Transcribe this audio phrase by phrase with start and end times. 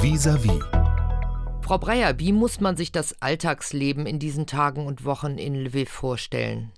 [0.00, 0.62] Vis-à-vis.
[1.60, 5.90] Frau Breyer, wie muss man sich das Alltagsleben in diesen Tagen und Wochen in Lviv
[5.90, 6.72] vorstellen?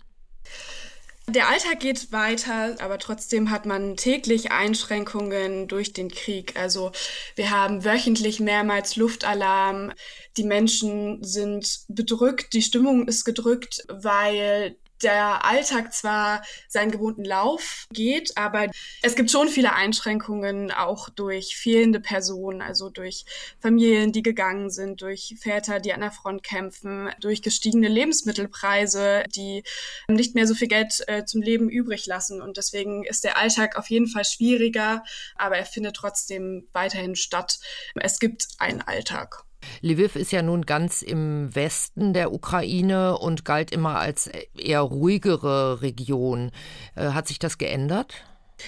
[1.29, 6.59] Der Alltag geht weiter, aber trotzdem hat man täglich Einschränkungen durch den Krieg.
[6.59, 6.93] Also
[7.37, 9.93] wir haben wöchentlich mehrmals Luftalarm.
[10.39, 17.87] Die Menschen sind bedrückt, die Stimmung ist gedrückt, weil der Alltag zwar seinen gewohnten Lauf
[17.93, 18.67] geht, aber
[19.03, 23.25] es gibt schon viele Einschränkungen, auch durch fehlende Personen, also durch
[23.61, 29.63] Familien, die gegangen sind, durch Väter, die an der Front kämpfen, durch gestiegene Lebensmittelpreise, die
[30.09, 32.41] nicht mehr so viel Geld äh, zum Leben übrig lassen.
[32.41, 35.05] Und deswegen ist der Alltag auf jeden Fall schwieriger,
[35.37, 37.59] aber er findet trotzdem weiterhin statt.
[37.95, 39.45] Es gibt einen Alltag.
[39.83, 45.83] Lviv ist ja nun ganz im Westen der Ukraine und galt immer als eher ruhigere
[45.83, 46.51] Region.
[46.95, 48.25] Äh, hat sich das geändert?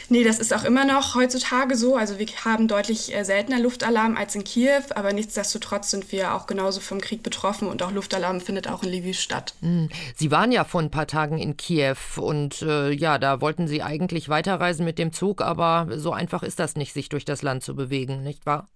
[0.09, 1.97] Nee, das ist auch immer noch heutzutage so.
[1.97, 6.47] Also wir haben deutlich äh, seltener Luftalarm als in Kiew, aber nichtsdestotrotz sind wir auch
[6.47, 9.55] genauso vom Krieg betroffen und auch Luftalarm findet auch in Lviv statt.
[9.61, 9.89] Hm.
[10.17, 13.83] Sie waren ja vor ein paar Tagen in Kiew und äh, ja, da wollten Sie
[13.83, 17.63] eigentlich weiterreisen mit dem Zug, aber so einfach ist das nicht, sich durch das Land
[17.63, 18.69] zu bewegen, nicht wahr?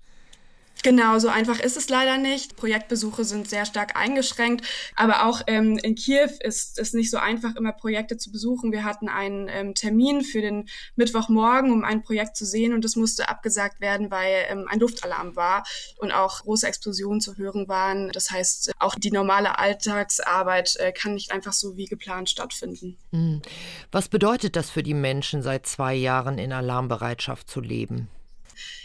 [0.83, 2.57] Genau, so einfach ist es leider nicht.
[2.57, 7.57] Projektbesuche sind sehr stark eingeschränkt, aber auch ähm, in Kiew ist es nicht so einfach,
[7.57, 8.73] immer Projekte zu besuchen.
[8.73, 12.95] Wir hatten einen ähm, Termin für den Mittwochmorgen, um ein Projekt zu sehen und es
[12.95, 15.65] musste abgesagt werden, weil ähm, ein Luftalarm war
[15.99, 18.11] und auch große Explosionen zu hören waren.
[18.13, 22.97] Das heißt, auch die normale Alltagsarbeit äh, kann nicht einfach so wie geplant stattfinden.
[23.11, 23.43] Hm.
[23.91, 28.09] Was bedeutet das für die Menschen, seit zwei Jahren in Alarmbereitschaft zu leben?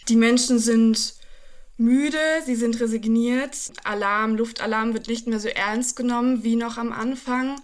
[0.08, 1.21] Die Menschen sind
[1.78, 3.56] müde, sie sind resigniert.
[3.84, 7.60] Alarm, Luftalarm wird nicht mehr so ernst genommen wie noch am Anfang.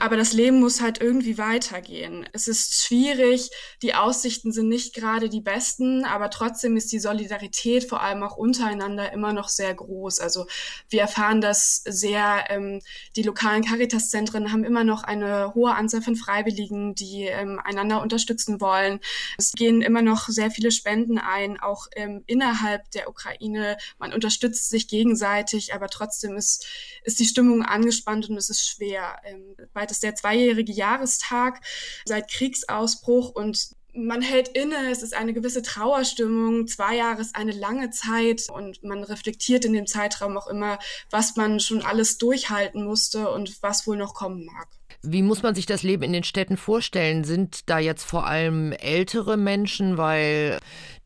[0.00, 2.28] Aber das Leben muss halt irgendwie weitergehen.
[2.32, 3.50] Es ist schwierig,
[3.82, 8.36] die Aussichten sind nicht gerade die besten, aber trotzdem ist die Solidarität vor allem auch
[8.36, 10.20] untereinander immer noch sehr groß.
[10.20, 10.46] Also
[10.88, 12.80] wir erfahren das sehr, ähm,
[13.16, 18.60] die lokalen Caritas-Zentren haben immer noch eine hohe Anzahl von Freiwilligen, die ähm, einander unterstützen
[18.60, 19.00] wollen.
[19.36, 23.76] Es gehen immer noch sehr viele Spenden ein, auch ähm, innerhalb der Ukraine.
[23.98, 26.66] Man unterstützt sich gegenseitig, aber trotzdem ist,
[27.02, 29.18] ist die Stimmung angespannt und es ist schwer.
[29.24, 31.62] Ähm, bei Bald ist der zweijährige Jahrestag
[32.04, 36.66] seit Kriegsausbruch und man hält inne, es ist eine gewisse Trauerstimmung.
[36.66, 40.78] Zwei Jahre ist eine lange Zeit und man reflektiert in dem Zeitraum auch immer,
[41.10, 44.68] was man schon alles durchhalten musste und was wohl noch kommen mag.
[45.02, 47.22] Wie muss man sich das Leben in den Städten vorstellen?
[47.22, 50.58] Sind da jetzt vor allem ältere Menschen, weil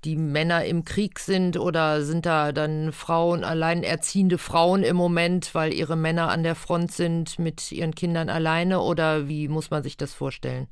[0.05, 5.75] die Männer im Krieg sind oder sind da dann Frauen, alleinerziehende Frauen im Moment, weil
[5.75, 9.99] ihre Männer an der Front sind mit ihren Kindern alleine oder wie muss man sich
[9.99, 10.69] das vorstellen?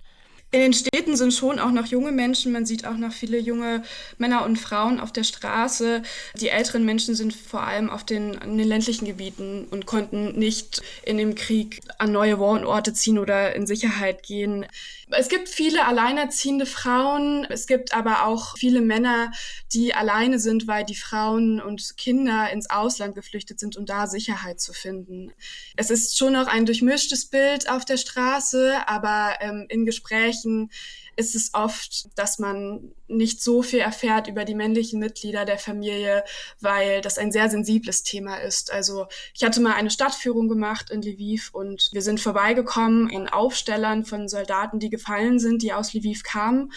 [0.52, 2.50] In den Städten sind schon auch noch junge Menschen.
[2.50, 3.84] Man sieht auch noch viele junge
[4.18, 6.02] Männer und Frauen auf der Straße.
[6.40, 10.82] Die älteren Menschen sind vor allem auf den, in den ländlichen Gebieten und konnten nicht
[11.04, 14.66] in dem Krieg an neue Wohnorte ziehen oder in Sicherheit gehen.
[15.12, 17.44] Es gibt viele alleinerziehende Frauen.
[17.48, 19.32] Es gibt aber auch viele Männer,
[19.72, 24.60] die alleine sind, weil die Frauen und Kinder ins Ausland geflüchtet sind, um da Sicherheit
[24.60, 25.32] zu finden.
[25.76, 30.70] Es ist schon noch ein durchmischtes Bild auf der Straße, aber ähm, in Gesprächen sprechen,
[31.16, 36.24] ist es oft, dass man nicht so viel erfährt über die männlichen Mitglieder der Familie,
[36.60, 38.72] weil das ein sehr sensibles Thema ist.
[38.72, 44.04] Also ich hatte mal eine Stadtführung gemacht in Lviv und wir sind vorbeigekommen in Aufstellern
[44.04, 46.72] von Soldaten, die gefallen sind, die aus Lviv kamen.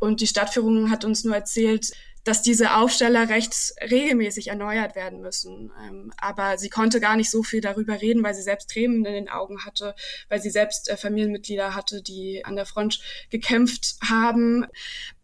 [0.00, 1.92] Und die Stadtführung hat uns nur erzählt,
[2.24, 5.70] dass diese Aufsteller recht regelmäßig erneuert werden müssen.
[5.86, 9.12] Ähm, aber sie konnte gar nicht so viel darüber reden, weil sie selbst Tränen in
[9.12, 9.94] den Augen hatte,
[10.28, 14.66] weil sie selbst äh, Familienmitglieder hatte, die an der Front gekämpft haben.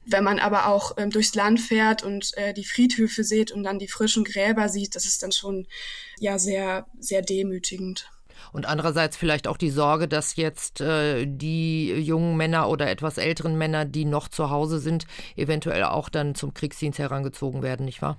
[0.05, 3.79] Wenn man aber auch ähm, durchs Land fährt und äh, die Friedhöfe sieht und dann
[3.79, 5.67] die frischen Gräber sieht, das ist dann schon
[6.19, 8.11] ja sehr, sehr demütigend.
[8.53, 13.57] Und andererseits vielleicht auch die Sorge, dass jetzt äh, die jungen Männer oder etwas älteren
[13.57, 15.07] Männer, die noch zu Hause sind,
[15.37, 18.17] eventuell auch dann zum Kriegsdienst herangezogen werden, nicht wahr?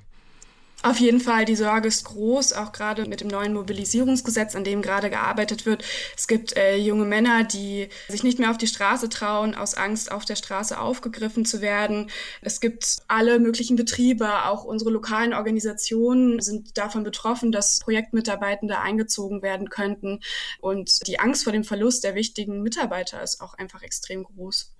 [0.83, 4.81] Auf jeden Fall, die Sorge ist groß, auch gerade mit dem neuen Mobilisierungsgesetz, an dem
[4.81, 5.83] gerade gearbeitet wird.
[6.17, 10.11] Es gibt äh, junge Männer, die sich nicht mehr auf die Straße trauen, aus Angst,
[10.11, 12.09] auf der Straße aufgegriffen zu werden.
[12.41, 19.43] Es gibt alle möglichen Betriebe, auch unsere lokalen Organisationen sind davon betroffen, dass Projektmitarbeitende eingezogen
[19.43, 20.19] werden könnten.
[20.61, 24.73] Und die Angst vor dem Verlust der wichtigen Mitarbeiter ist auch einfach extrem groß.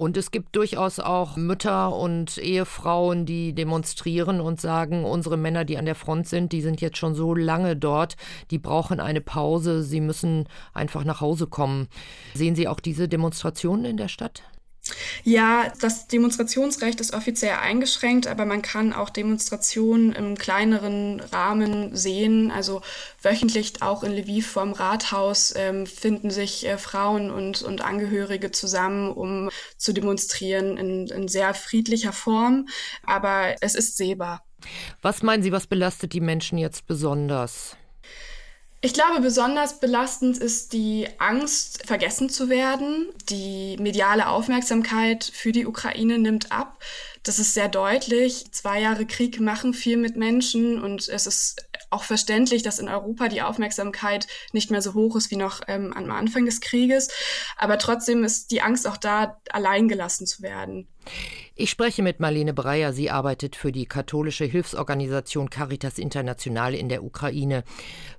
[0.00, 5.76] Und es gibt durchaus auch Mütter und Ehefrauen, die demonstrieren und sagen, unsere Männer, die
[5.76, 8.16] an der Front sind, die sind jetzt schon so lange dort,
[8.50, 11.86] die brauchen eine Pause, sie müssen einfach nach Hause kommen.
[12.32, 14.42] Sehen Sie auch diese Demonstrationen in der Stadt?
[15.24, 22.50] Ja, das Demonstrationsrecht ist offiziell eingeschränkt, aber man kann auch Demonstrationen im kleineren Rahmen sehen.
[22.50, 22.82] Also
[23.22, 29.12] wöchentlich auch in Lviv vorm Rathaus ähm, finden sich äh, Frauen und, und Angehörige zusammen,
[29.12, 32.68] um zu demonstrieren in, in sehr friedlicher Form.
[33.04, 34.44] Aber es ist sehbar.
[35.02, 37.76] Was meinen Sie, was belastet die Menschen jetzt besonders?
[38.82, 43.10] Ich glaube, besonders belastend ist die Angst, vergessen zu werden.
[43.28, 46.82] Die mediale Aufmerksamkeit für die Ukraine nimmt ab.
[47.22, 48.50] Das ist sehr deutlich.
[48.52, 53.28] Zwei Jahre Krieg machen viel mit Menschen und es ist auch verständlich, dass in Europa
[53.28, 57.08] die Aufmerksamkeit nicht mehr so hoch ist wie noch ähm, am Anfang des Krieges.
[57.58, 60.88] Aber trotzdem ist die Angst auch da, alleingelassen zu werden.
[61.60, 62.94] Ich spreche mit Marlene Breyer.
[62.94, 67.64] Sie arbeitet für die katholische Hilfsorganisation Caritas International in der Ukraine.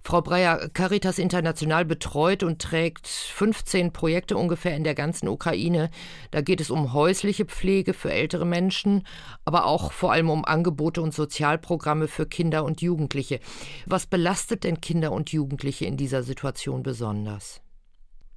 [0.03, 5.89] Frau Breyer, Caritas International betreut und trägt 15 Projekte ungefähr in der ganzen Ukraine.
[6.29, 9.07] Da geht es um häusliche Pflege für ältere Menschen,
[9.43, 13.39] aber auch vor allem um Angebote und Sozialprogramme für Kinder und Jugendliche.
[13.87, 17.61] Was belastet denn Kinder und Jugendliche in dieser Situation besonders?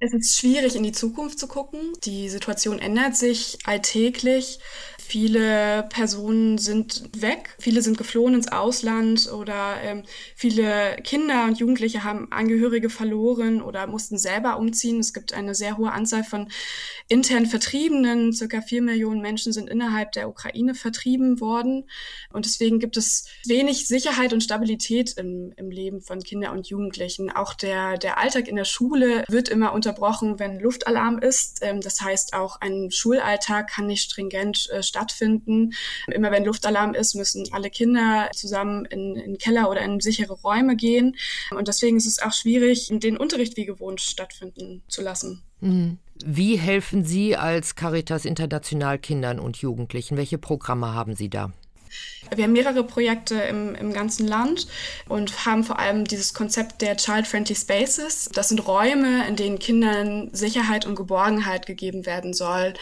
[0.05, 1.79] Es ist schwierig, in die Zukunft zu gucken.
[2.03, 4.59] Die Situation ändert sich alltäglich.
[5.07, 10.01] Viele Personen sind weg, viele sind geflohen ins Ausland oder ähm,
[10.35, 14.99] viele Kinder und Jugendliche haben Angehörige verloren oder mussten selber umziehen.
[14.99, 16.49] Es gibt eine sehr hohe Anzahl von
[17.07, 18.33] intern Vertriebenen.
[18.33, 21.87] Circa vier Millionen Menschen sind innerhalb der Ukraine vertrieben worden.
[22.33, 27.29] Und deswegen gibt es wenig Sicherheit und Stabilität im, im Leben von Kindern und Jugendlichen.
[27.29, 31.59] Auch der, der Alltag in der Schule wird immer unterbrochen, wenn Luftalarm ist.
[31.61, 35.73] Ähm, das heißt, auch ein Schulalltag kann nicht stringent äh, stattfinden.
[36.07, 40.75] Immer wenn Luftalarm ist, müssen alle Kinder zusammen in, in Keller oder in sichere Räume
[40.75, 41.15] gehen.
[41.51, 45.43] Und deswegen ist es auch schwierig, den Unterricht wie gewohnt stattfinden zu lassen.
[45.59, 45.97] Mhm.
[46.23, 50.15] Wie helfen Sie als Caritas International Kindern und Jugendlichen?
[50.15, 51.51] Welche Programme haben Sie da?
[52.33, 54.67] Wir haben mehrere Projekte im, im ganzen Land
[55.07, 58.29] und haben vor allem dieses Konzept der Child-Friendly Spaces.
[58.33, 62.73] Das sind Räume, in denen Kindern Sicherheit und Geborgenheit gegeben werden soll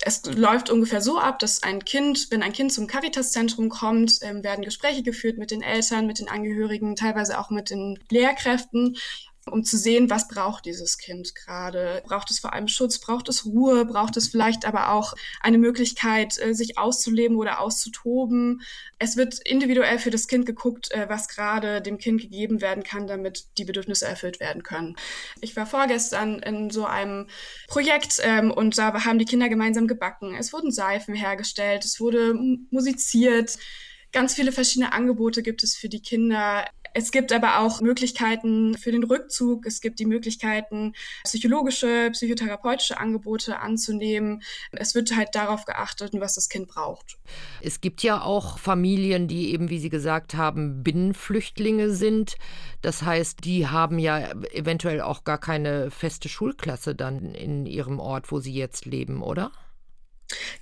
[0.00, 4.42] es läuft ungefähr so ab, dass ein Kind, wenn ein Kind zum Caritas-Zentrum kommt, ähm,
[4.42, 8.96] werden Gespräche geführt mit den Eltern, mit den Angehörigen, teilweise auch mit den Lehrkräften
[9.50, 12.02] um zu sehen, was braucht dieses Kind gerade.
[12.06, 16.38] Braucht es vor allem Schutz, braucht es Ruhe, braucht es vielleicht aber auch eine Möglichkeit,
[16.38, 18.62] äh, sich auszuleben oder auszutoben.
[18.98, 23.06] Es wird individuell für das Kind geguckt, äh, was gerade dem Kind gegeben werden kann,
[23.06, 24.96] damit die Bedürfnisse erfüllt werden können.
[25.40, 27.28] Ich war vorgestern in so einem
[27.68, 30.34] Projekt ähm, und da haben die Kinder gemeinsam gebacken.
[30.34, 32.34] Es wurden Seifen hergestellt, es wurde
[32.70, 33.58] musiziert.
[34.12, 36.64] Ganz viele verschiedene Angebote gibt es für die Kinder.
[36.96, 39.66] Es gibt aber auch Möglichkeiten für den Rückzug.
[39.66, 40.94] Es gibt die Möglichkeiten,
[41.24, 44.42] psychologische, psychotherapeutische Angebote anzunehmen.
[44.70, 47.18] Es wird halt darauf geachtet, was das Kind braucht.
[47.60, 52.36] Es gibt ja auch Familien, die eben, wie Sie gesagt haben, Binnenflüchtlinge sind.
[52.80, 58.30] Das heißt, die haben ja eventuell auch gar keine feste Schulklasse dann in ihrem Ort,
[58.30, 59.50] wo sie jetzt leben, oder?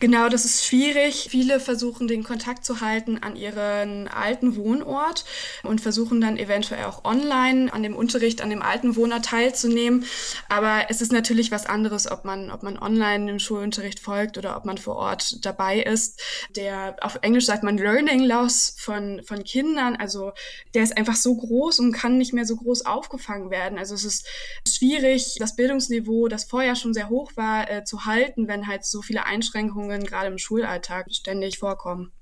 [0.00, 1.28] Genau, das ist schwierig.
[1.30, 5.24] Viele versuchen den Kontakt zu halten an ihren alten Wohnort
[5.62, 10.04] und versuchen dann eventuell auch online an dem Unterricht an dem alten Wohnort teilzunehmen.
[10.48, 14.56] Aber es ist natürlich was anderes, ob man, ob man online im Schulunterricht folgt oder
[14.56, 16.20] ob man vor Ort dabei ist.
[16.56, 19.94] Der, auf Englisch sagt man Learning Loss von, von Kindern.
[19.94, 20.32] Also
[20.74, 23.78] der ist einfach so groß und kann nicht mehr so groß aufgefangen werden.
[23.78, 24.26] Also es ist
[24.66, 29.00] schwierig, das Bildungsniveau, das vorher schon sehr hoch war, äh, zu halten, wenn halt so
[29.02, 32.12] viele Einschränkungen Einschränkungen gerade im Schulalltag ständig vorkommen.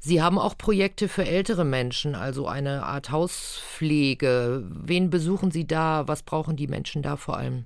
[0.00, 4.62] Sie haben auch Projekte für ältere Menschen, also eine Art Hauspflege.
[4.68, 6.06] Wen besuchen Sie da?
[6.06, 7.64] Was brauchen die Menschen da vor allem?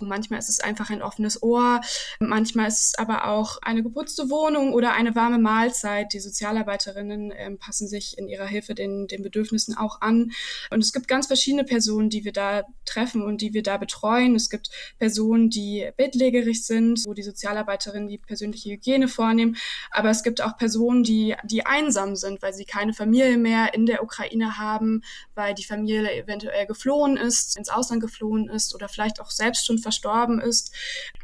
[0.00, 1.80] Manchmal ist es einfach ein offenes Ohr,
[2.20, 6.12] manchmal ist es aber auch eine geputzte Wohnung oder eine warme Mahlzeit.
[6.12, 10.30] Die Sozialarbeiterinnen äh, passen sich in ihrer Hilfe den, den Bedürfnissen auch an.
[10.70, 14.36] Und es gibt ganz verschiedene Personen, die wir da treffen und die wir da betreuen.
[14.36, 19.56] Es gibt Personen, die bettlägerig sind, wo die Sozialarbeiterinnen die persönliche Hygiene vornehmen.
[19.90, 23.86] Aber es gibt auch Personen, die, die einsam sind, weil sie keine Familie mehr in
[23.86, 25.02] der Ukraine haben,
[25.34, 29.78] weil die Familie eventuell geflohen ist, ins Ausland geflohen ist oder vielleicht auch selbst schon
[29.78, 30.74] verstorben ist.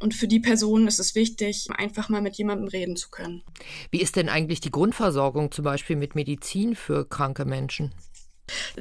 [0.00, 3.42] Und für die Person ist es wichtig, einfach mal mit jemandem reden zu können.
[3.90, 7.92] Wie ist denn eigentlich die Grundversorgung zum Beispiel mit Medizin für kranke Menschen?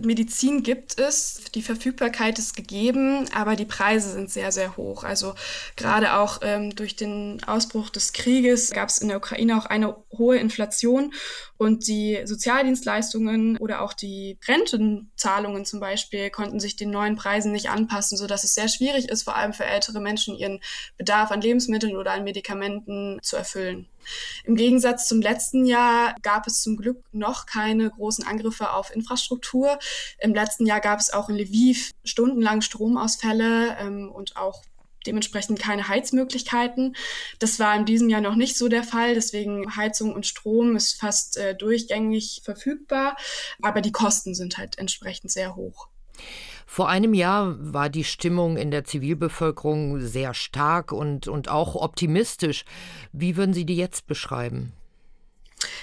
[0.02, 5.04] Medizin gibt es, die Verfügbarkeit ist gegeben, aber die Preise sind sehr, sehr hoch.
[5.04, 5.36] Also
[5.76, 9.96] gerade auch ähm, durch den Ausbruch des Krieges gab es in der Ukraine auch eine
[10.12, 11.14] hohe Inflation
[11.58, 17.70] und die Sozialdienstleistungen oder auch die Rentenzahlungen zum Beispiel konnten sich den neuen Preisen nicht
[17.70, 20.60] anpassen, sodass es sehr schwierig ist, vor allem für ältere Menschen ihren
[20.98, 23.88] Bedarf an Lebensmitteln oder an Medikamenten zu erfüllen.
[24.44, 29.80] Im Gegensatz zum letzten Jahr gab es zum Glück noch keine großen Angriffe auf Infrastruktur.
[30.20, 34.64] Im letzten Jahr gab es auch in Lviv stundenlang Stromausfälle ähm, und auch
[35.06, 36.96] dementsprechend keine Heizmöglichkeiten.
[37.40, 39.16] Das war in diesem Jahr noch nicht so der Fall.
[39.16, 43.18] Deswegen Heizung und Strom ist fast äh, durchgängig verfügbar,
[43.62, 45.88] aber die Kosten sind halt entsprechend sehr hoch.
[46.66, 52.66] Vor einem Jahr war die Stimmung in der Zivilbevölkerung sehr stark und, und auch optimistisch.
[53.12, 54.74] Wie würden Sie die jetzt beschreiben?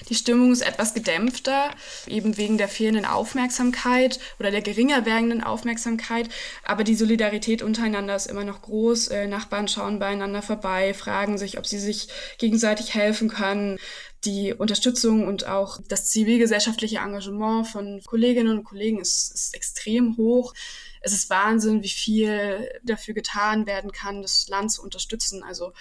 [0.08, 1.70] Die Stimmung ist etwas gedämpfter,
[2.06, 6.28] eben wegen der fehlenden Aufmerksamkeit oder der geringer werdenden Aufmerksamkeit.
[6.64, 9.08] Aber die Solidarität untereinander ist immer noch groß.
[9.08, 12.08] Äh, Nachbarn schauen beieinander vorbei, fragen sich, ob sie sich
[12.38, 13.78] gegenseitig helfen können.
[14.24, 20.52] Die Unterstützung und auch das zivilgesellschaftliche Engagement von Kolleginnen und Kollegen ist, ist extrem hoch
[21.00, 25.42] es ist Wahnsinn, wie viel dafür getan werden kann, das Land zu unterstützen.
[25.42, 25.72] Also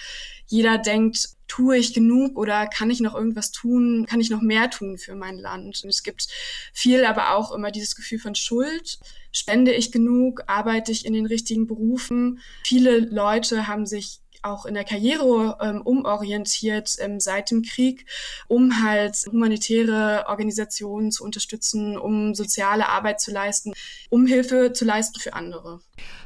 [0.48, 4.70] jeder denkt, tue ich genug oder kann ich noch irgendwas tun, kann ich noch mehr
[4.70, 5.84] tun für mein Land?
[5.84, 6.28] Und es gibt
[6.74, 9.00] viel, aber auch immer dieses Gefühl von Schuld.
[9.32, 10.44] Spende ich genug?
[10.48, 12.40] Arbeite ich in den richtigen Berufen?
[12.64, 18.06] Viele Leute haben sich auch in der Karriere ähm, umorientiert ähm, seit dem Krieg,
[18.48, 23.74] um halt humanitäre Organisationen zu unterstützen, um soziale Arbeit zu leisten,
[24.10, 25.80] um Hilfe zu leisten für andere.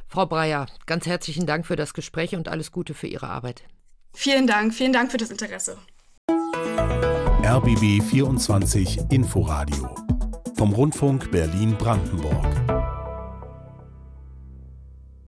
[0.07, 3.63] Frau Breyer, ganz herzlichen Dank für das Gespräch und alles Gute für Ihre Arbeit.
[4.13, 5.77] Vielen Dank, vielen Dank für das Interesse.
[7.43, 9.93] RBB 24 Inforadio
[10.55, 12.92] vom Rundfunk Berlin-Brandenburg.